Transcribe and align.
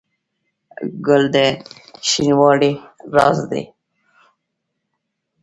ګل 1.05 1.23
د 1.35 1.37
شینوالي 2.09 2.71
راز 3.15 3.39
دی. 3.51 3.63